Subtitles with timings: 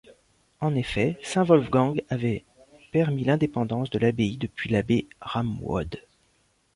[0.61, 2.43] En effet, saint Wolfgang avait
[2.91, 6.01] permis l'indépendance de l'abbaye depuis l'abbé Ramwod.